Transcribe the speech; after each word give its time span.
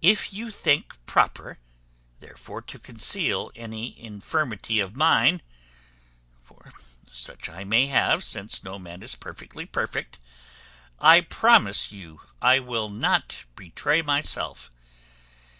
If 0.00 0.32
you 0.32 0.52
think 0.52 0.96
proper, 1.06 1.58
therefore, 2.20 2.62
to 2.62 2.78
conceal 2.78 3.50
any 3.56 4.00
infirmity 4.00 4.78
of 4.78 4.94
mine 4.94 5.42
(for 6.40 6.72
such 7.10 7.48
I 7.48 7.64
may 7.64 7.88
have, 7.88 8.22
since 8.24 8.62
no 8.62 8.78
man 8.78 9.02
is 9.02 9.16
perfectly 9.16 9.66
perfect), 9.66 10.20
I 11.00 11.20
promise 11.20 11.90
you 11.90 12.20
I 12.40 12.60
will 12.60 12.88
not 12.88 13.38
betray 13.56 14.02
myself. 14.02 14.70